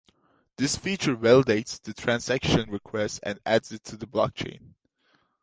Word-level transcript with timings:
This 0.55 0.75
feature 0.77 1.15
validates 1.15 1.79
the 1.79 1.93
transaction 1.93 2.71
request 2.71 3.19
and 3.21 3.39
adds 3.45 3.71
it 3.71 3.83
to 3.83 3.95
the 3.97 4.07
blockchain. 4.07 4.73